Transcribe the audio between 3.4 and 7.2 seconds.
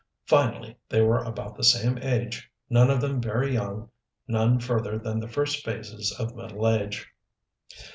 young, none further than the first phases of middle age.